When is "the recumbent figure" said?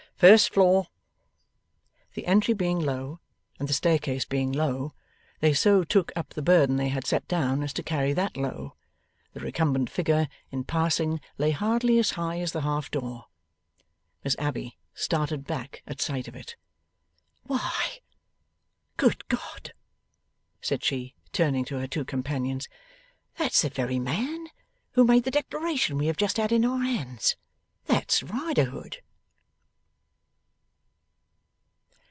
9.33-10.27